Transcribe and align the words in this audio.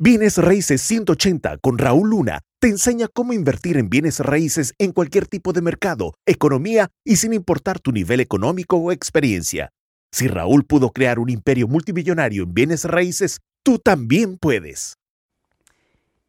Bienes 0.00 0.38
Raíces 0.38 0.80
180 0.82 1.58
con 1.58 1.76
Raúl 1.76 2.10
Luna 2.10 2.42
te 2.60 2.68
enseña 2.68 3.08
cómo 3.12 3.32
invertir 3.32 3.76
en 3.76 3.90
bienes 3.90 4.20
raíces 4.20 4.72
en 4.78 4.92
cualquier 4.92 5.26
tipo 5.26 5.52
de 5.52 5.60
mercado, 5.60 6.14
economía 6.24 6.86
y 7.04 7.16
sin 7.16 7.32
importar 7.32 7.80
tu 7.80 7.90
nivel 7.90 8.20
económico 8.20 8.76
o 8.76 8.92
experiencia. 8.92 9.70
Si 10.12 10.28
Raúl 10.28 10.64
pudo 10.64 10.90
crear 10.90 11.18
un 11.18 11.30
imperio 11.30 11.66
multimillonario 11.66 12.44
en 12.44 12.54
bienes 12.54 12.84
raíces, 12.84 13.40
tú 13.64 13.80
también 13.80 14.38
puedes. 14.38 14.94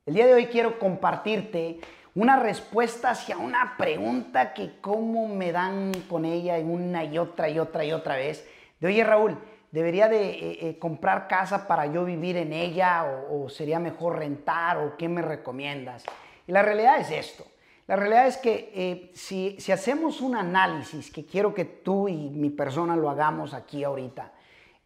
El 0.07 0.15
día 0.15 0.25
de 0.25 0.33
hoy 0.33 0.47
quiero 0.47 0.79
compartirte 0.79 1.79
una 2.15 2.39
respuesta 2.39 3.11
hacia 3.11 3.37
una 3.37 3.77
pregunta 3.77 4.55
que 4.55 4.79
cómo 4.81 5.27
me 5.27 5.51
dan 5.51 5.91
con 6.09 6.25
ella 6.25 6.57
una 6.57 7.03
y 7.03 7.19
otra 7.19 7.51
y 7.51 7.59
otra 7.59 7.85
y 7.85 7.91
otra 7.91 8.15
vez. 8.15 8.47
De 8.79 8.87
oye 8.87 9.03
Raúl, 9.03 9.37
¿Debería 9.71 10.07
de 10.07 10.29
eh, 10.29 10.69
eh, 10.69 10.79
comprar 10.79 11.27
casa 11.27 11.67
para 11.67 11.85
yo 11.85 12.03
vivir 12.03 12.37
en 12.37 12.53
ella 12.53 13.25
o, 13.29 13.49
sería 13.49 13.79
mejor 13.79 14.17
rentar 14.17 14.77
o 14.77 14.97
qué 14.97 15.07
me 15.07 15.21
recomiendas? 15.21 16.05
Y 16.47 16.51
la 16.51 16.63
realidad 16.63 16.99
es 16.99 17.11
esto. 17.11 17.45
La 17.85 17.95
realidad 17.95 18.27
es 18.27 18.37
que 18.37 18.71
eh, 18.73 19.11
si, 19.13 19.55
si, 19.59 19.71
hacemos 19.71 20.21
un 20.21 20.35
análisis, 20.35 21.11
que 21.11 21.25
quiero 21.25 21.53
que 21.53 21.65
tú 21.65 22.07
y 22.07 22.29
mi 22.29 22.49
persona 22.49 22.95
lo 22.95 23.09
hagamos 23.09 23.53
aquí 23.53 23.83
ahorita, 23.83 24.31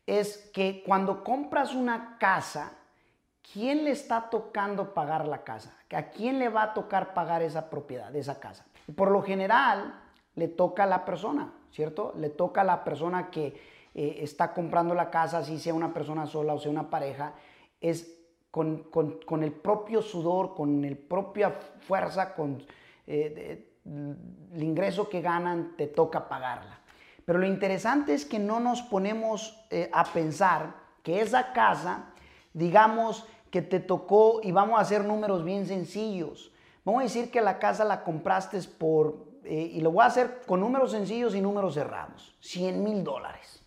es 0.05 0.49
que 0.53 0.83
cuando 0.85 1.23
compras 1.23 1.73
una 1.73 2.17
casa, 2.17 2.73
¿quién 3.53 3.85
le 3.85 3.91
está 3.91 4.29
tocando 4.29 4.93
pagar 4.93 5.27
la 5.27 5.43
casa? 5.43 5.77
¿A 5.93 6.03
quién 6.09 6.39
le 6.39 6.49
va 6.49 6.63
a 6.63 6.73
tocar 6.73 7.13
pagar 7.13 7.41
esa 7.41 7.69
propiedad, 7.69 8.13
esa 8.15 8.39
casa? 8.39 8.65
Y 8.87 8.91
por 8.91 9.11
lo 9.11 9.21
general, 9.21 10.01
le 10.35 10.47
toca 10.47 10.83
a 10.83 10.87
la 10.87 11.05
persona, 11.05 11.53
¿cierto? 11.71 12.13
Le 12.17 12.29
toca 12.29 12.61
a 12.61 12.65
la 12.65 12.83
persona 12.83 13.29
que 13.29 13.72
eh, 13.95 14.19
está 14.21 14.53
comprando 14.53 14.95
la 14.95 15.11
casa, 15.11 15.43
si 15.43 15.59
sea 15.59 15.73
una 15.73 15.93
persona 15.93 16.25
sola 16.25 16.55
o 16.55 16.59
sea 16.59 16.71
una 16.71 16.89
pareja, 16.89 17.33
es 17.79 18.19
con, 18.49 18.87
el 19.41 19.51
propio 19.51 20.01
sudor, 20.01 20.55
con 20.55 20.81
la 20.81 20.95
propia 21.07 21.51
fuerza, 21.51 22.33
con 22.33 22.63
eh, 23.05 23.69
el 23.85 24.63
ingreso 24.63 25.09
que 25.09 25.21
ganan, 25.21 25.75
te 25.77 25.87
toca 25.87 26.27
pagarla. 26.27 26.79
Pero 27.25 27.39
lo 27.39 27.45
interesante 27.45 28.13
es 28.13 28.25
que 28.25 28.39
no 28.39 28.59
nos 28.59 28.81
ponemos 28.81 29.63
eh, 29.69 29.89
a 29.93 30.05
pensar 30.05 30.75
que 31.03 31.21
esa 31.21 31.53
casa, 31.53 32.13
digamos 32.53 33.27
que 33.51 33.61
te 33.61 33.79
tocó, 33.79 34.39
y 34.41 34.51
vamos 34.51 34.79
a 34.79 34.81
hacer 34.81 35.05
números 35.05 35.43
bien 35.43 35.67
sencillos, 35.67 36.51
vamos 36.83 37.01
a 37.01 37.03
decir 37.03 37.29
que 37.29 37.41
la 37.41 37.59
casa 37.59 37.85
la 37.85 38.03
compraste 38.03 38.59
por, 38.79 39.27
y 39.45 39.79
lo 39.81 39.91
voy 39.91 40.03
a 40.03 40.07
hacer 40.07 40.41
con 40.47 40.61
números 40.61 40.91
sencillos 40.91 41.35
y 41.35 41.41
números 41.41 41.75
cerrados, 41.75 42.35
100 42.39 42.83
mil 42.83 43.03
dólares. 43.03 43.62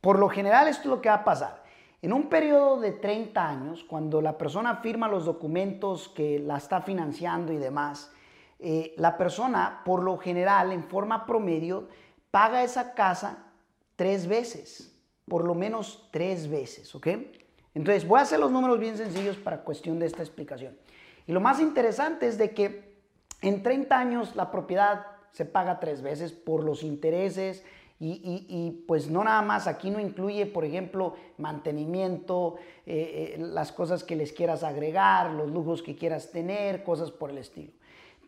Por 0.00 0.18
lo 0.18 0.28
general 0.28 0.68
esto 0.68 0.82
es 0.82 0.88
lo 0.88 1.00
que 1.00 1.08
va 1.08 1.16
a 1.16 1.24
pasar. 1.24 1.64
En 2.00 2.12
un 2.12 2.28
periodo 2.28 2.80
de 2.80 2.92
30 2.92 3.48
años, 3.48 3.84
cuando 3.84 4.20
la 4.20 4.38
persona 4.38 4.76
firma 4.76 5.08
los 5.08 5.24
documentos 5.24 6.08
que 6.08 6.38
la 6.38 6.56
está 6.56 6.80
financiando 6.80 7.52
y 7.52 7.56
demás, 7.56 8.12
eh, 8.60 8.94
la 8.96 9.16
persona, 9.16 9.82
por 9.84 10.02
lo 10.02 10.16
general, 10.16 10.72
en 10.72 10.84
forma 10.84 11.26
promedio, 11.26 11.88
paga 12.30 12.62
esa 12.62 12.94
casa 12.94 13.46
tres 13.96 14.28
veces, 14.28 14.96
por 15.26 15.44
lo 15.44 15.54
menos 15.54 16.08
tres 16.12 16.48
veces, 16.48 16.94
¿ok? 16.94 17.08
Entonces, 17.74 18.06
voy 18.06 18.20
a 18.20 18.22
hacer 18.22 18.38
los 18.38 18.50
números 18.50 18.78
bien 18.78 18.96
sencillos 18.96 19.36
para 19.36 19.62
cuestión 19.62 19.98
de 19.98 20.06
esta 20.06 20.22
explicación. 20.22 20.76
Y 21.26 21.32
lo 21.32 21.40
más 21.40 21.60
interesante 21.60 22.26
es 22.26 22.38
de 22.38 22.54
que 22.54 22.96
en 23.42 23.62
30 23.62 23.98
años 23.98 24.36
la 24.36 24.50
propiedad 24.50 25.06
se 25.32 25.44
paga 25.44 25.78
tres 25.78 26.02
veces 26.02 26.32
por 26.32 26.64
los 26.64 26.82
intereses, 26.82 27.64
y, 28.00 28.84
pues 28.86 29.10
no 29.10 29.24
nada 29.24 29.42
más, 29.42 29.66
aquí 29.66 29.90
no 29.90 29.98
incluye, 29.98 30.46
por 30.46 30.64
ejemplo, 30.64 31.16
mantenimiento, 31.36 32.54
eh, 32.86 33.34
eh, 33.34 33.40
las 33.40 33.72
cosas 33.72 34.04
que 34.04 34.14
les 34.14 34.32
quieras 34.32 34.62
agregar, 34.62 35.30
los 35.32 35.50
lujos 35.50 35.82
que 35.82 35.96
quieras 35.96 36.30
tener, 36.30 36.84
cosas 36.84 37.10
por 37.10 37.30
el 37.30 37.38
estilo. 37.38 37.72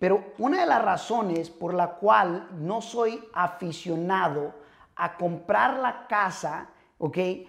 Pero 0.00 0.32
una 0.38 0.60
de 0.60 0.66
las 0.66 0.82
razones 0.82 1.50
por 1.50 1.74
la 1.74 1.96
cual 1.96 2.48
no 2.58 2.80
soy 2.80 3.22
aficionado 3.32 4.54
a 4.96 5.16
comprar 5.16 5.78
la 5.78 6.06
casa, 6.08 6.70
¿ok? 6.98 7.18
Eh, 7.18 7.46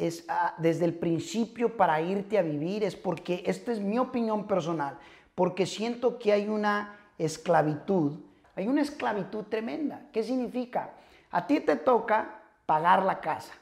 es, 0.00 0.24
ah, 0.28 0.54
desde 0.58 0.86
el 0.86 0.94
principio 0.94 1.76
para 1.76 2.00
irte 2.00 2.36
a 2.36 2.42
vivir 2.42 2.82
es 2.82 2.96
porque, 2.96 3.44
esta 3.46 3.70
es 3.70 3.80
mi 3.80 3.98
opinión 3.98 4.48
personal, 4.48 4.98
porque 5.36 5.66
siento 5.66 6.18
que 6.18 6.32
hay 6.32 6.48
una 6.48 6.96
esclavitud, 7.16 8.18
hay 8.56 8.66
una 8.66 8.82
esclavitud 8.82 9.44
tremenda. 9.44 10.08
¿Qué 10.12 10.24
significa? 10.24 10.94
A 11.34 11.48
ti 11.48 11.58
te 11.58 11.74
toca 11.74 12.42
pagar 12.64 13.02
la 13.02 13.18
casa. 13.18 13.54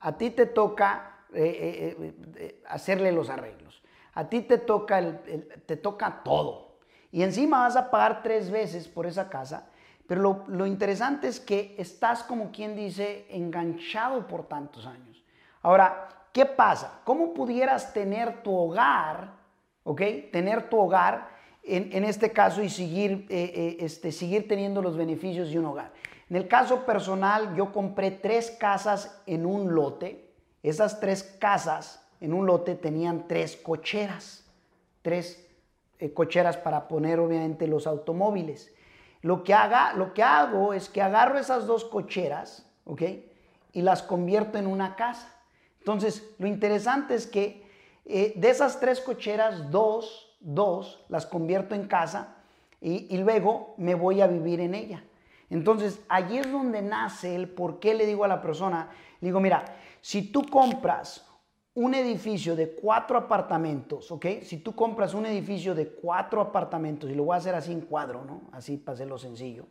A 0.00 0.16
ti 0.18 0.30
te 0.30 0.44
toca 0.44 1.20
eh, 1.32 1.94
eh, 2.00 2.14
eh, 2.34 2.62
hacerle 2.68 3.12
los 3.12 3.30
arreglos. 3.30 3.80
A 4.14 4.28
ti 4.28 4.40
te 4.40 4.58
toca, 4.58 5.00
te 5.66 5.76
toca 5.76 6.22
todo. 6.24 6.78
Y 7.12 7.22
encima 7.22 7.60
vas 7.60 7.76
a 7.76 7.92
pagar 7.92 8.24
tres 8.24 8.50
veces 8.50 8.88
por 8.88 9.06
esa 9.06 9.30
casa. 9.30 9.68
Pero 10.08 10.44
lo, 10.48 10.66
interesante 10.66 11.28
es 11.28 11.38
que 11.38 11.76
estás, 11.78 12.24
como 12.24 12.50
quien 12.50 12.74
dice, 12.74 13.26
enganchado 13.30 14.26
por 14.26 14.48
tantos 14.48 14.84
años. 14.84 15.22
Ahora, 15.62 16.08
¿qué 16.32 16.44
pasa? 16.44 17.02
¿Cómo 17.04 17.32
pudieras 17.32 17.92
tener 17.92 18.42
tu 18.42 18.52
hogar, 18.52 19.30
ok? 19.84 20.02
Tener 20.32 20.68
tu 20.68 20.76
hogar 20.76 21.28
en, 21.62 21.88
en 21.92 22.02
este 22.02 22.32
caso 22.32 22.64
y 22.64 22.68
seguir, 22.68 23.26
este, 23.28 24.10
seguir 24.10 24.48
teniendo 24.48 24.82
los 24.82 24.96
beneficios 24.96 25.50
de 25.50 25.58
un 25.60 25.66
hogar. 25.66 25.92
En 26.28 26.36
el 26.36 26.48
caso 26.48 26.84
personal, 26.84 27.54
yo 27.54 27.72
compré 27.72 28.10
tres 28.10 28.50
casas 28.50 29.22
en 29.26 29.46
un 29.46 29.74
lote. 29.74 30.28
Esas 30.62 30.98
tres 30.98 31.22
casas 31.22 32.04
en 32.20 32.32
un 32.32 32.46
lote 32.46 32.74
tenían 32.74 33.28
tres 33.28 33.56
cocheras, 33.56 34.44
tres 35.02 35.46
eh, 35.98 36.12
cocheras 36.12 36.56
para 36.56 36.88
poner 36.88 37.20
obviamente 37.20 37.68
los 37.68 37.86
automóviles. 37.86 38.72
Lo 39.22 39.44
que, 39.44 39.54
haga, 39.54 39.92
lo 39.92 40.14
que 40.14 40.22
hago 40.22 40.72
es 40.72 40.88
que 40.88 41.00
agarro 41.00 41.38
esas 41.38 41.66
dos 41.66 41.84
cocheras, 41.84 42.68
¿ok? 42.84 43.02
Y 43.72 43.82
las 43.82 44.02
convierto 44.02 44.58
en 44.58 44.66
una 44.66 44.96
casa. 44.96 45.32
Entonces, 45.78 46.28
lo 46.38 46.48
interesante 46.48 47.14
es 47.14 47.26
que 47.26 47.64
eh, 48.04 48.32
de 48.36 48.50
esas 48.50 48.80
tres 48.80 49.00
cocheras, 49.00 49.70
dos, 49.70 50.36
dos 50.40 51.04
las 51.08 51.26
convierto 51.26 51.74
en 51.76 51.86
casa 51.86 52.34
y, 52.80 53.06
y 53.14 53.18
luego 53.18 53.74
me 53.78 53.94
voy 53.94 54.20
a 54.20 54.26
vivir 54.26 54.60
en 54.60 54.74
ella. 54.74 55.04
Entonces, 55.50 56.00
allí 56.08 56.38
es 56.38 56.50
donde 56.50 56.82
nace 56.82 57.34
el 57.34 57.48
por 57.48 57.78
qué 57.78 57.94
le 57.94 58.06
digo 58.06 58.24
a 58.24 58.28
la 58.28 58.40
persona, 58.40 58.90
le 59.20 59.28
digo, 59.28 59.40
mira, 59.40 59.64
si 60.00 60.22
tú 60.30 60.44
compras 60.46 61.24
un 61.74 61.94
edificio 61.94 62.56
de 62.56 62.70
cuatro 62.70 63.18
apartamentos, 63.18 64.10
¿ok? 64.10 64.26
Si 64.42 64.58
tú 64.58 64.74
compras 64.74 65.12
un 65.12 65.26
edificio 65.26 65.74
de 65.74 65.90
cuatro 65.90 66.40
apartamentos, 66.40 67.10
y 67.10 67.14
lo 67.14 67.24
voy 67.24 67.34
a 67.34 67.38
hacer 67.38 67.54
así 67.54 67.70
en 67.70 67.82
cuadro, 67.82 68.24
¿no? 68.24 68.42
Así 68.52 68.78
para 68.78 68.94
hacerlo 68.94 69.18
sencillo, 69.18 69.66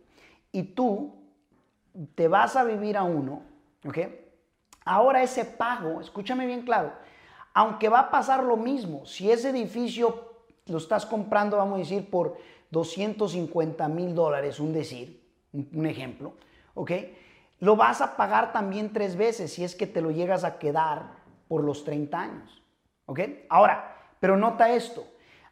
y 0.52 0.64
tú 0.64 1.16
te 2.14 2.28
vas 2.28 2.56
a 2.56 2.64
vivir 2.64 2.96
a 2.96 3.04
uno, 3.04 3.42
¿ok? 3.88 3.98
Ahora 4.86 5.24
ese 5.24 5.46
pago, 5.46 6.00
escúchame 6.00 6.46
bien 6.46 6.62
claro, 6.62 6.94
aunque 7.56 7.90
va 7.90 8.02
a 8.02 8.12
pasar 8.12 8.44
lo 8.44 8.56
mismo, 8.56 9.06
si 9.08 9.32
ese 9.32 9.50
edificio 9.50 10.32
lo 10.68 10.78
estás 10.78 11.08
comprando, 11.08 11.58
vamos 11.58 11.76
a 11.76 11.80
decir, 11.80 12.10
por 12.10 12.38
250 12.70 13.88
mil 13.88 14.14
dólares, 14.14 14.60
un 14.60 14.74
decir, 14.74 15.25
un 15.74 15.86
ejemplo, 15.86 16.34
¿ok? 16.74 16.92
Lo 17.60 17.76
vas 17.76 18.02
a 18.02 18.18
pagar 18.18 18.52
también 18.52 18.92
tres 18.92 19.16
veces 19.16 19.54
si 19.54 19.64
es 19.64 19.76
que 19.76 19.88
te 19.88 20.02
lo 20.02 20.12
llegas 20.12 20.44
a 20.44 20.60
quedar 20.60 21.14
por 21.48 21.64
los 21.64 21.84
30 21.84 22.20
años, 22.20 22.64
¿ok? 23.06 23.20
Ahora, 23.50 23.96
pero 24.20 24.38
nota 24.38 24.74
esto, 24.74 25.06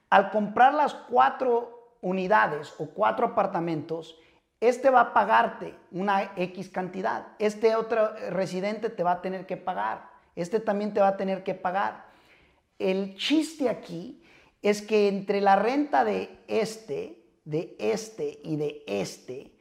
al 0.10 0.32
comprar 0.32 0.74
las 0.74 0.94
cuatro 0.94 1.98
unidades 2.02 2.74
o 2.78 2.88
cuatro 2.88 3.28
apartamentos, 3.28 4.20
este 4.60 4.90
va 4.90 5.02
a 5.02 5.14
pagarte 5.14 5.76
una 5.92 6.32
X 6.36 6.70
cantidad, 6.70 7.28
este 7.40 7.76
otro 7.76 8.14
residente 8.30 8.90
te 8.90 9.04
va 9.04 9.14
a 9.14 9.22
tener 9.22 9.46
que 9.46 9.58
pagar, 9.58 10.10
este 10.36 10.60
también 10.60 10.94
te 10.94 11.02
va 11.02 11.10
a 11.10 11.18
tener 11.18 11.44
que 11.44 11.54
pagar. 11.54 12.06
El 12.80 13.16
chiste 13.16 13.70
aquí 13.70 14.24
es 14.62 14.82
que 14.82 15.08
entre 15.08 15.42
la 15.42 15.56
renta 15.56 16.04
de 16.04 16.40
este, 16.48 17.26
de 17.46 17.76
este 17.80 18.40
y 18.44 18.56
de 18.56 18.84
este, 18.88 19.53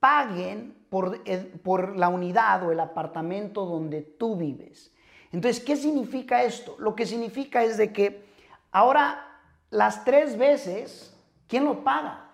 paguen 0.00 0.74
por, 0.88 1.22
por 1.62 1.96
la 1.96 2.08
unidad 2.08 2.66
o 2.66 2.72
el 2.72 2.80
apartamento 2.80 3.64
donde 3.66 4.02
tú 4.02 4.36
vives. 4.36 4.92
Entonces, 5.32 5.62
¿qué 5.62 5.76
significa 5.76 6.42
esto? 6.42 6.74
Lo 6.78 6.96
que 6.96 7.06
significa 7.06 7.62
es 7.62 7.76
de 7.76 7.92
que 7.92 8.24
ahora 8.72 9.40
las 9.70 10.04
tres 10.04 10.36
veces, 10.36 11.14
¿quién 11.46 11.64
lo 11.64 11.84
paga? 11.84 12.30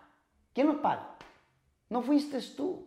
¿Quién 0.54 0.68
lo 0.68 0.80
paga? 0.80 1.16
No 1.90 2.00
fuiste 2.00 2.40
tú, 2.56 2.86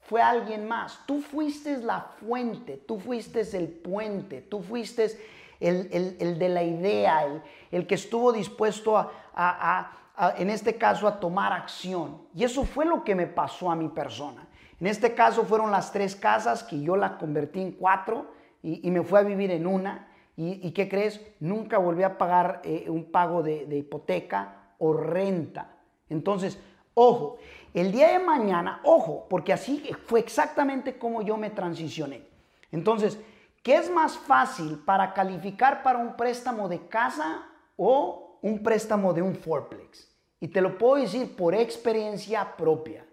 fue 0.00 0.22
alguien 0.22 0.66
más. 0.66 0.98
Tú 1.06 1.20
fuiste 1.20 1.76
la 1.78 2.00
fuente, 2.00 2.78
tú 2.78 2.98
fuiste 2.98 3.42
el 3.56 3.68
puente, 3.68 4.40
tú 4.40 4.62
fuiste 4.62 5.18
el, 5.60 6.38
de 6.38 6.48
la 6.48 6.62
idea, 6.62 7.42
el, 7.70 7.86
que 7.86 7.96
estuvo 7.96 8.32
dispuesto 8.32 8.96
a 8.96 9.92
en 10.36 10.50
este 10.50 10.76
caso, 10.76 11.06
a 11.06 11.20
tomar 11.20 11.52
acción. 11.52 12.22
Y 12.34 12.44
eso 12.44 12.64
fue 12.64 12.84
lo 12.84 13.04
que 13.04 13.14
me 13.14 13.26
pasó 13.26 13.70
a 13.70 13.76
mi 13.76 13.88
persona. 13.88 14.46
En 14.80 14.86
este 14.86 15.14
caso 15.14 15.44
fueron 15.44 15.70
las 15.70 15.92
tres 15.92 16.16
casas 16.16 16.62
que 16.62 16.80
yo 16.80 16.96
la 16.96 17.18
convertí 17.18 17.60
en 17.60 17.72
cuatro 17.72 18.32
y, 18.62 18.90
me 18.90 19.02
fui 19.02 19.18
a 19.18 19.22
vivir 19.22 19.50
en 19.50 19.66
una. 19.66 20.08
¿Y, 20.36 20.70
qué 20.72 20.88
crees? 20.88 21.20
Nunca 21.40 21.78
volví 21.78 22.02
a 22.02 22.18
pagar 22.18 22.60
eh, 22.64 22.86
un 22.88 23.10
pago 23.10 23.42
de, 23.42 23.66
de 23.66 23.78
hipoteca 23.78 24.74
o 24.78 24.92
renta. 24.92 25.76
Entonces, 26.10 26.58
ojo, 26.94 27.38
el 27.72 27.92
día 27.92 28.08
de 28.08 28.18
mañana, 28.18 28.80
ojo, 28.84 29.26
porque 29.28 29.52
así 29.52 29.82
fue 30.06 30.20
exactamente 30.20 30.98
como 30.98 31.22
yo 31.22 31.36
me 31.36 31.50
transicioné. 31.50 32.22
Entonces, 32.70 33.18
¿qué 33.62 33.76
es 33.76 33.90
más 33.90 34.18
fácil 34.18 34.78
para 34.78 35.14
calificar 35.14 35.82
para 35.82 35.98
un 35.98 36.16
préstamo 36.16 36.68
de 36.68 36.86
casa 36.86 37.46
o 37.76 38.25
un 38.46 38.62
préstamo 38.62 39.12
de 39.12 39.22
un 39.22 39.34
fourplex? 39.34 40.08
Y 40.38 40.48
te 40.48 40.60
lo 40.60 40.78
puedo 40.78 40.96
decir 40.96 41.34
por 41.34 41.54
experiencia 41.54 42.56
propia. 42.56 43.04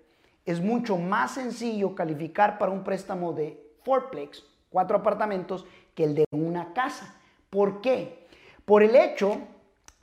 Es 0.45 0.61
mucho 0.61 0.97
más 0.97 1.33
sencillo 1.33 1.95
calificar 1.95 2.57
para 2.57 2.71
un 2.71 2.83
préstamo 2.83 3.33
de 3.33 3.75
fourplex, 3.83 4.43
cuatro 4.69 4.97
apartamentos, 4.97 5.65
que 5.95 6.03
el 6.03 6.15
de 6.15 6.25
una 6.31 6.73
casa. 6.73 7.15
¿Por 7.49 7.81
qué? 7.81 8.27
Por 8.65 8.83
el 8.83 8.95
hecho 8.95 9.39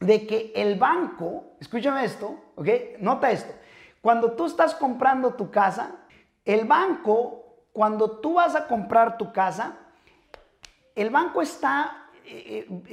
de 0.00 0.26
que 0.26 0.52
el 0.56 0.78
banco, 0.78 1.44
escúchame 1.60 2.04
esto, 2.04 2.36
¿ok? 2.56 2.68
Nota 2.98 3.30
esto. 3.30 3.52
Cuando 4.00 4.32
tú 4.32 4.46
estás 4.46 4.74
comprando 4.74 5.34
tu 5.34 5.50
casa, 5.50 5.96
el 6.44 6.64
banco, 6.64 7.44
cuando 7.72 8.18
tú 8.18 8.34
vas 8.34 8.56
a 8.56 8.66
comprar 8.66 9.18
tu 9.18 9.32
casa, 9.32 9.76
el 10.94 11.10
banco 11.10 11.42
está 11.42 11.99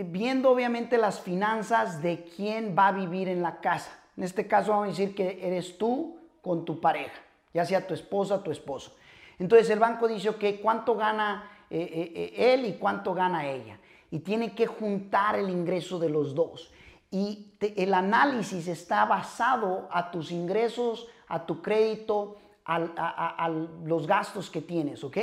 viendo 0.05 0.51
obviamente 0.51 0.97
las 0.97 1.21
finanzas 1.21 2.01
de 2.01 2.25
quién 2.35 2.75
va 2.77 2.87
a 2.87 2.91
vivir 2.91 3.27
en 3.27 3.41
la 3.41 3.59
casa. 3.59 3.91
En 4.15 4.23
este 4.23 4.47
caso 4.47 4.71
vamos 4.71 4.87
a 4.87 4.89
decir 4.89 5.13
que 5.13 5.39
eres 5.41 5.77
tú 5.77 6.17
con 6.41 6.65
tu 6.65 6.79
pareja, 6.79 7.19
ya 7.53 7.65
sea 7.65 7.85
tu 7.85 7.93
esposa, 7.93 8.43
tu 8.43 8.51
esposo. 8.51 8.95
Entonces 9.39 9.69
el 9.69 9.79
banco 9.79 10.07
dice, 10.07 10.29
ok, 10.29 10.43
¿cuánto 10.61 10.95
gana 10.95 11.49
eh, 11.69 12.33
él 12.35 12.65
y 12.65 12.73
cuánto 12.73 13.13
gana 13.13 13.47
ella? 13.47 13.79
Y 14.09 14.19
tiene 14.19 14.55
que 14.55 14.65
juntar 14.65 15.35
el 15.35 15.49
ingreso 15.49 15.99
de 15.99 16.09
los 16.09 16.33
dos. 16.33 16.71
Y 17.11 17.53
el 17.61 17.93
análisis 17.93 18.67
está 18.67 19.05
basado 19.05 19.87
a 19.91 20.11
tus 20.11 20.31
ingresos, 20.31 21.07
a 21.27 21.45
tu 21.45 21.61
crédito, 21.61 22.37
a, 22.65 23.49
los 23.85 24.07
gastos 24.07 24.49
que 24.49 24.61
tienes, 24.61 25.03
¿ok? 25.03 25.17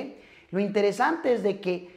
Lo 0.51 0.61
interesante 0.61 1.35
es 1.35 1.43
de 1.43 1.61
que 1.61 1.94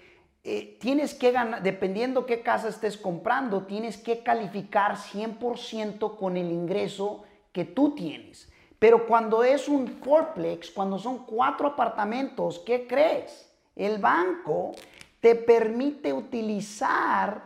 eh, 0.50 0.78
tienes 0.80 1.14
que 1.14 1.34
ganar, 1.34 1.62
dependiendo 1.62 2.26
qué 2.26 2.42
casa 2.42 2.70
estés 2.70 2.96
comprando, 2.96 3.64
tienes 3.64 3.98
que 3.98 4.24
calificar 4.24 4.96
100% 4.96 6.16
con 6.16 6.38
el 6.38 6.54
ingreso 6.54 7.26
que 7.52 7.66
tú 7.66 7.94
tienes. 7.94 8.50
Pero 8.80 9.08
cuando 9.08 9.44
es 9.44 9.68
un 9.68 9.90
fourplex, 9.90 10.72
cuando 10.72 11.00
son 11.00 11.26
cuatro 11.26 11.68
apartamentos, 11.68 12.60
¿qué 12.60 12.88
crees? 12.88 13.52
El 13.76 13.98
banco 13.98 14.72
te 15.20 15.36
permite 15.36 16.14
utilizar 16.14 17.42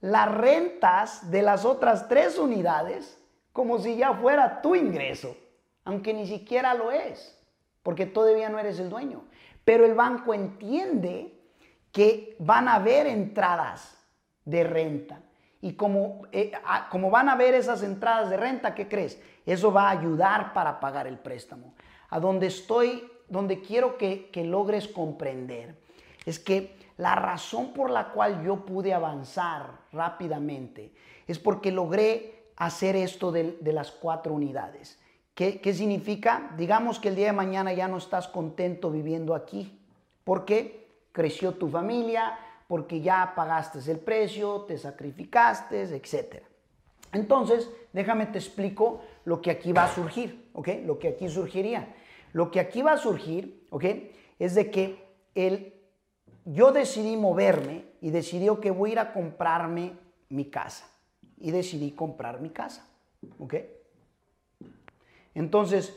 las 0.00 0.34
rentas 0.34 1.30
de 1.30 1.42
las 1.42 1.64
otras 1.64 2.08
tres 2.08 2.36
unidades 2.36 3.16
como 3.52 3.78
si 3.78 3.94
ya 3.94 4.12
fuera 4.14 4.60
tu 4.60 4.74
ingreso, 4.74 5.36
aunque 5.84 6.12
ni 6.12 6.26
siquiera 6.26 6.74
lo 6.74 6.90
es, 6.90 7.40
porque 7.84 8.06
todavía 8.06 8.48
no 8.48 8.58
eres 8.58 8.80
el 8.80 8.90
dueño. 8.90 9.22
Pero 9.64 9.86
el 9.86 9.94
banco 9.94 10.34
entiende 10.34 11.39
que 11.92 12.36
van 12.38 12.68
a 12.68 12.74
haber 12.74 13.06
entradas 13.06 13.96
de 14.44 14.64
renta. 14.64 15.20
Y 15.62 15.74
como, 15.74 16.22
eh, 16.32 16.52
como 16.90 17.10
van 17.10 17.28
a 17.28 17.32
haber 17.32 17.54
esas 17.54 17.82
entradas 17.82 18.30
de 18.30 18.36
renta, 18.36 18.74
¿qué 18.74 18.88
crees? 18.88 19.20
Eso 19.44 19.72
va 19.72 19.88
a 19.88 19.98
ayudar 19.98 20.52
para 20.52 20.80
pagar 20.80 21.06
el 21.06 21.18
préstamo. 21.18 21.74
A 22.08 22.18
donde 22.18 22.46
estoy, 22.46 23.10
donde 23.28 23.60
quiero 23.60 23.98
que, 23.98 24.30
que 24.30 24.44
logres 24.44 24.88
comprender, 24.88 25.76
es 26.24 26.38
que 26.38 26.76
la 26.96 27.14
razón 27.14 27.72
por 27.72 27.90
la 27.90 28.08
cual 28.12 28.42
yo 28.44 28.64
pude 28.64 28.92
avanzar 28.92 29.80
rápidamente 29.92 30.92
es 31.26 31.38
porque 31.38 31.72
logré 31.72 32.40
hacer 32.56 32.96
esto 32.96 33.32
de, 33.32 33.56
las 33.62 33.90
cuatro 33.90 34.34
unidades. 34.34 34.98
¿Qué, 35.34 35.60
¿Qué, 35.60 35.72
significa? 35.72 36.52
Digamos 36.58 36.98
que 36.98 37.08
el 37.08 37.16
día 37.16 37.26
de 37.26 37.32
mañana 37.32 37.72
ya 37.72 37.88
no 37.88 37.96
estás 37.96 38.28
contento 38.28 38.90
viviendo 38.90 39.34
aquí. 39.34 39.80
¿Por 40.24 40.44
qué? 40.44 40.89
Creció 41.12 41.54
tu 41.54 41.68
familia, 41.68 42.38
porque 42.68 43.00
ya 43.00 43.32
pagaste 43.34 43.78
el 43.90 43.98
precio, 43.98 44.60
te 44.62 44.78
sacrificaste, 44.78 45.82
etc. 45.82 46.42
Entonces, 47.12 47.68
déjame 47.92 48.26
te 48.26 48.38
explico 48.38 49.02
lo 49.24 49.42
que 49.42 49.50
aquí 49.50 49.72
va 49.72 49.84
a 49.84 49.88
surgir, 49.88 50.48
¿ok? 50.52 50.68
Lo 50.84 50.98
que 50.98 51.08
aquí 51.08 51.28
surgiría. 51.28 51.94
Lo 52.32 52.50
que 52.50 52.60
aquí 52.60 52.82
va 52.82 52.92
a 52.92 52.96
surgir, 52.96 53.66
¿ok? 53.70 53.84
Es 54.38 54.54
de 54.54 54.70
que 54.70 55.04
el, 55.34 55.74
yo 56.44 56.70
decidí 56.70 57.16
moverme 57.16 57.86
y 58.00 58.10
decidí 58.10 58.48
que 58.62 58.70
voy 58.70 58.90
a 58.90 58.92
ir 58.92 58.98
a 59.00 59.12
comprarme 59.12 59.98
mi 60.28 60.44
casa. 60.44 60.88
Y 61.38 61.50
decidí 61.50 61.90
comprar 61.92 62.40
mi 62.40 62.50
casa, 62.50 62.86
¿ok? 63.38 63.54
Entonces, 65.34 65.96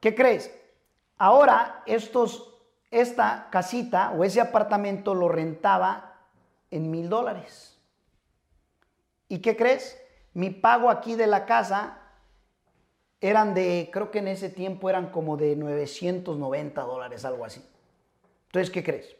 ¿qué 0.00 0.14
crees? 0.14 0.54
Ahora 1.16 1.82
estos 1.86 2.57
esta 2.90 3.48
casita 3.50 4.12
o 4.12 4.24
ese 4.24 4.40
apartamento 4.40 5.14
lo 5.14 5.28
rentaba 5.28 6.16
en 6.70 6.90
mil 6.90 7.08
dólares. 7.08 7.78
¿Y 9.28 9.40
qué 9.40 9.56
crees? 9.56 10.00
Mi 10.34 10.50
pago 10.50 10.90
aquí 10.90 11.14
de 11.14 11.26
la 11.26 11.44
casa 11.44 11.98
eran 13.20 13.54
de, 13.54 13.90
creo 13.92 14.10
que 14.10 14.20
en 14.20 14.28
ese 14.28 14.48
tiempo 14.48 14.88
eran 14.88 15.10
como 15.10 15.36
de 15.36 15.56
990 15.56 16.80
dólares, 16.82 17.24
algo 17.24 17.44
así. 17.44 17.62
Entonces, 18.46 18.70
¿qué 18.70 18.84
crees? 18.84 19.16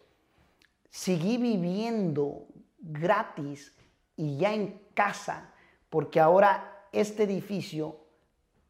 Seguí 0.91 1.37
viviendo 1.37 2.47
gratis 2.79 3.75
y 4.17 4.39
ya 4.39 4.55
en 4.55 4.81
casa, 4.95 5.53
porque 5.91 6.21
ahora 6.21 6.87
este 6.93 7.25
edificio 7.25 7.97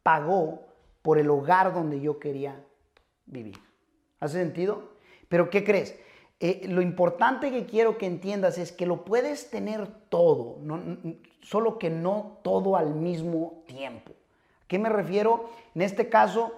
pagó 0.03 0.67
por 1.03 1.19
el 1.19 1.31
hogar 1.31 1.73
donde 1.73 2.01
yo 2.01 2.19
quería 2.19 2.65
vivir. 3.27 3.68
¿Hace 4.21 4.39
sentido? 4.39 4.91
Pero 5.29 5.51
¿qué 5.51 5.65
crees? 5.65 5.99
Eh, 6.41 6.67
lo 6.69 6.83
importante 6.83 7.51
que 7.51 7.67
quiero 7.67 7.99
que 7.99 8.07
entiendas 8.07 8.59
es 8.59 8.71
que 8.71 8.87
lo 8.87 9.05
puedes 9.05 9.51
tener 9.51 9.87
todo, 10.09 10.59
solo 11.43 11.79
que 11.79 11.91
no 11.91 12.39
todo 12.43 12.77
al 12.77 12.95
mismo 12.95 13.65
tiempo. 13.67 14.13
¿A 14.13 14.67
qué 14.69 14.79
me 14.79 14.89
refiero? 14.89 15.51
En 15.75 15.83
este 15.83 16.09
caso, 16.09 16.53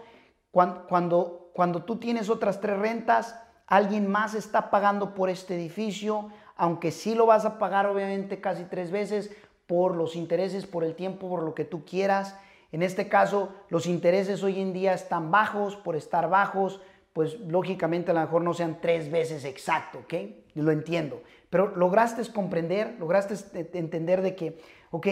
cuando, 0.51 0.87
cuando, 0.87 1.51
cuando 1.55 1.85
tú 1.85 1.97
tienes 1.97 2.29
otras 2.29 2.61
tres 2.61 2.79
rentas, 2.79 3.41
alguien 3.67 4.11
más 4.11 4.35
está 4.35 4.71
pagando 4.71 5.15
por 5.15 5.31
este 5.31 5.55
edificio, 5.55 6.31
aunque 6.57 6.91
sí 6.91 7.15
lo 7.15 7.25
vas 7.25 7.47
a 7.47 7.59
pagar 7.59 7.87
obviamente 7.87 8.41
casi 8.41 8.65
tres 8.65 8.91
veces 8.91 9.31
por 9.67 9.97
los 9.97 10.15
intereses, 10.15 10.67
por 10.67 10.85
el 10.85 10.95
tiempo, 10.95 11.29
por 11.29 11.43
lo 11.43 11.55
que 11.55 11.65
tú 11.65 11.87
quieras. 11.87 12.37
En 12.73 12.83
este 12.83 13.09
caso, 13.09 13.49
los 13.69 13.87
intereses 13.87 14.43
hoy 14.43 14.61
en 14.61 14.73
día 14.73 14.93
están 14.93 15.31
bajos 15.31 15.77
por 15.77 15.97
estar 15.97 16.29
bajos, 16.29 16.81
pues 17.13 17.41
lógicamente 17.41 18.11
a 18.11 18.15
lo 18.15 18.21
mejor 18.21 18.43
no 18.43 18.55
sean 18.55 18.81
tres 18.81 19.11
veces 19.11 19.45
exacto, 19.45 20.01
¿ok? 20.01 20.15
Lo 20.55 20.71
entiendo. 20.71 21.23
Pero 21.49 21.75
lograste 21.75 22.23
comprender, 22.33 22.97
lograste 22.99 23.35
entender 23.79 24.23
de 24.23 24.37
que, 24.37 24.61
ok, 24.91 25.07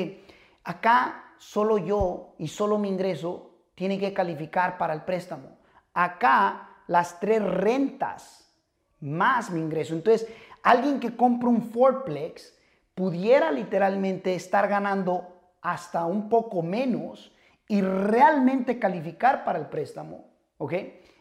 acá 0.64 1.34
solo 1.38 1.78
yo 1.78 2.34
y 2.38 2.48
solo 2.48 2.78
mi 2.78 2.88
ingreso 2.88 3.50
tiene 3.74 3.98
que 3.98 4.12
calificar 4.12 4.78
para 4.78 4.94
el 4.94 5.02
préstamo. 5.02 5.58
Acá 5.92 6.82
las 6.86 7.18
tres 7.20 7.42
rentas 7.42 8.52
más 9.00 9.50
mi 9.50 9.60
ingreso. 9.60 9.94
Entonces, 9.94 10.28
alguien 10.62 11.00
que 11.00 11.16
compra 11.16 11.48
un 11.48 11.62
fourplex 11.62 12.54
pudiera 12.94 13.50
literalmente 13.52 14.34
estar 14.34 14.68
ganando 14.68 15.52
hasta 15.60 16.04
un 16.04 16.28
poco 16.28 16.62
menos 16.62 17.32
y 17.68 17.80
realmente 17.80 18.78
calificar 18.78 19.44
para 19.44 19.58
el 19.58 19.66
préstamo, 19.66 20.24
¿ok? 20.56 20.74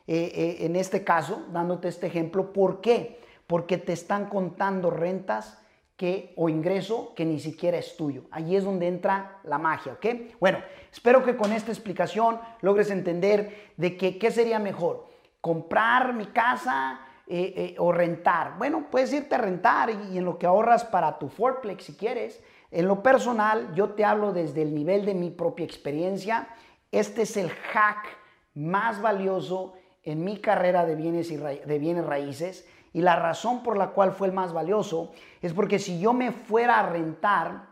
Eh, 0.08 0.32
eh, 0.34 0.66
en 0.66 0.78
este 0.78 1.04
caso, 1.04 1.46
dándote 1.52 1.90
este 1.90 2.08
ejemplo. 2.08 2.54
¿Por 2.54 2.80
qué? 2.80 3.20
Porque 3.46 3.78
te 3.78 3.92
están 3.92 4.30
contando 4.30 4.90
rentas 4.90 5.62
que, 5.98 6.34
o 6.38 6.48
ingreso 6.48 7.14
que 7.14 7.26
ni 7.26 7.40
siquiera 7.40 7.78
es 7.78 7.98
tuyo. 7.98 8.24
Allí 8.32 8.56
es 8.56 8.64
donde 8.64 8.88
entra 8.88 9.40
la 9.44 9.58
magia, 9.58 9.94
¿ok? 9.94 10.06
Bueno, 10.40 10.60
espero 10.92 11.26
que 11.26 11.36
con 11.36 11.52
esta 11.52 11.72
explicación 11.72 12.40
logres 12.62 12.90
entender 12.90 13.74
de 13.76 13.98
que 13.98 14.18
qué 14.18 14.32
sería 14.32 14.60
mejor, 14.60 15.08
comprar 15.42 16.14
mi 16.14 16.28
casa 16.28 17.02
eh, 17.28 17.76
o 17.78 17.92
rentar. 17.92 18.58
Bueno, 18.58 18.88
puedes 18.90 19.12
irte 19.12 19.36
a 19.36 19.40
rentar 19.40 19.90
y, 19.90 20.14
y 20.14 20.18
en 20.20 20.26
lo 20.26 20.38
que 20.38 20.46
ahorras 20.46 20.86
para 20.86 21.20
tu 21.20 21.28
fourplex 21.28 21.84
si 21.84 21.96
quieres. 21.96 22.42
En 22.72 22.88
lo 22.88 23.04
personal, 23.04 23.74
yo 23.76 23.90
te 23.90 24.06
hablo 24.06 24.32
desde 24.32 24.62
el 24.62 24.74
nivel 24.74 25.06
de 25.06 25.16
mi 25.16 25.32
propia 25.32 25.66
experiencia. 25.66 26.48
Este 26.92 27.24
es 27.24 27.36
el 27.36 27.50
hack 27.50 28.06
más 28.54 29.02
valioso 29.02 29.74
en 30.08 30.24
mi 30.24 30.38
carrera 30.38 30.86
de 30.86 30.96
bienes, 30.96 31.30
y 31.32 31.36
de 31.36 31.80
bienes 31.80 32.06
raíces 32.06 32.66
y 32.94 33.02
la 33.02 33.18
razón 33.18 33.62
por 33.62 33.78
la 33.78 33.90
cual 33.90 34.14
fue 34.14 34.28
el 34.28 34.34
más 34.34 34.54
valioso 34.54 35.12
es 35.42 35.54
porque 35.54 35.80
si 35.80 36.00
yo 36.00 36.14
me 36.14 36.32
fuera 36.32 36.80
a 36.80 36.90
rentar, 36.90 37.68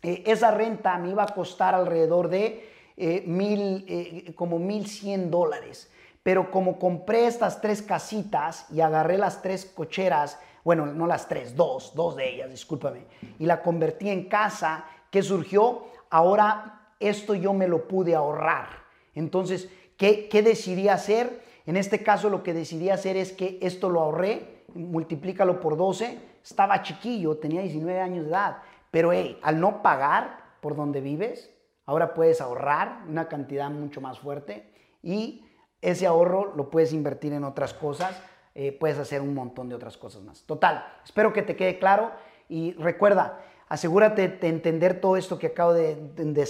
eh, 0.00 0.22
esa 0.26 0.52
renta 0.52 0.96
me 0.98 1.10
iba 1.10 1.24
a 1.24 1.34
costar 1.34 1.74
alrededor 1.74 2.28
de 2.28 2.70
eh, 2.96 3.24
mil, 3.26 3.84
eh, 3.88 4.32
como 4.36 4.60
mil 4.60 4.86
cien 4.86 5.30
dólares. 5.30 5.90
Pero 6.22 6.52
como 6.52 6.78
compré 6.78 7.26
estas 7.26 7.60
tres 7.60 7.82
casitas 7.82 8.66
y 8.70 8.80
agarré 8.80 9.18
las 9.18 9.42
tres 9.42 9.66
cocheras, 9.66 10.38
bueno, 10.62 10.86
no 10.86 11.08
las 11.08 11.26
tres, 11.26 11.56
dos, 11.56 11.92
dos 11.96 12.14
de 12.14 12.32
ellas, 12.32 12.48
discúlpame, 12.48 13.06
y 13.40 13.46
la 13.46 13.60
convertí 13.60 14.08
en 14.08 14.28
casa, 14.28 14.84
¿qué 15.10 15.20
surgió? 15.20 15.86
Ahora 16.10 16.94
esto 17.00 17.34
yo 17.34 17.52
me 17.52 17.66
lo 17.66 17.88
pude 17.88 18.14
ahorrar. 18.14 18.68
Entonces, 19.16 19.68
¿qué, 19.96 20.28
qué 20.28 20.42
decidí 20.42 20.88
hacer? 20.88 21.42
En 21.66 21.76
este 21.76 22.02
caso 22.02 22.28
lo 22.28 22.42
que 22.42 22.54
decidí 22.54 22.90
hacer 22.90 23.16
es 23.16 23.32
que 23.32 23.58
esto 23.62 23.88
lo 23.88 24.00
ahorré, 24.00 24.64
multiplícalo 24.74 25.60
por 25.60 25.76
12, 25.76 26.18
estaba 26.42 26.82
chiquillo, 26.82 27.36
tenía 27.36 27.60
19 27.62 28.00
años 28.00 28.24
de 28.24 28.30
edad, 28.30 28.58
pero 28.90 29.12
hey, 29.12 29.38
al 29.42 29.60
no 29.60 29.82
pagar 29.82 30.56
por 30.60 30.74
donde 30.74 31.00
vives, 31.00 31.50
ahora 31.86 32.14
puedes 32.14 32.40
ahorrar 32.40 33.04
una 33.08 33.28
cantidad 33.28 33.70
mucho 33.70 34.00
más 34.00 34.18
fuerte 34.18 34.70
y 35.02 35.44
ese 35.80 36.06
ahorro 36.06 36.54
lo 36.56 36.70
puedes 36.70 36.92
invertir 36.92 37.32
en 37.32 37.44
otras 37.44 37.74
cosas, 37.74 38.20
eh, 38.54 38.72
puedes 38.72 38.98
hacer 38.98 39.20
un 39.20 39.34
montón 39.34 39.68
de 39.68 39.74
otras 39.74 39.96
cosas 39.96 40.22
más. 40.22 40.42
Total, 40.44 40.84
espero 41.04 41.32
que 41.32 41.42
te 41.42 41.56
quede 41.56 41.78
claro 41.78 42.12
y 42.48 42.72
recuerda, 42.74 43.40
asegúrate 43.72 44.28
de 44.28 44.48
entender 44.48 45.00
todo 45.00 45.16
esto 45.16 45.38
que 45.38 45.46
acabo 45.46 45.72
de, 45.72 45.96
de, 46.14 46.48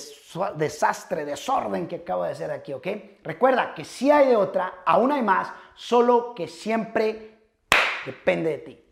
desastre, 0.57 1.25
desorden 1.25 1.87
que 1.87 1.97
acabo 1.97 2.25
de 2.25 2.33
hacer 2.33 2.51
aquí, 2.51 2.73
¿ok? 2.73 2.89
Recuerda 3.23 3.75
que 3.77 3.85
si 3.85 4.11
hay 4.11 4.27
de 4.27 4.35
otra, 4.35 4.83
aún 4.85 5.13
hay 5.13 5.23
más, 5.23 5.53
solo 5.77 6.35
que 6.35 6.49
siempre 6.49 7.39
depende 8.05 8.51
de 8.51 8.59
ti. 8.59 8.85